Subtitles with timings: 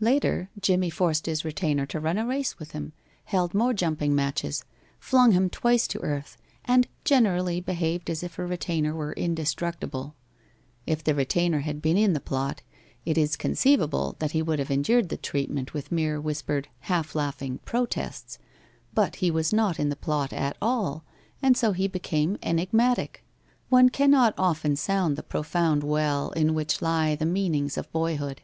[0.00, 2.92] Later, Jimmie forced his retainer to run a race with him,
[3.26, 4.64] held more jumping matches,
[4.98, 10.16] flung him twice to earth, and generally behaved as if a retainer was indestructible.
[10.88, 12.62] If the retainer had been in the plot,
[13.06, 17.58] it is conceivable that he would have endured this treatment with mere whispered, half laughing
[17.64, 18.40] protests.
[18.92, 21.04] But he was not in the plot at all,
[21.40, 23.22] and so he became enigmatic.
[23.68, 28.42] One cannot often sound the profound well in which lie the meanings of boyhood.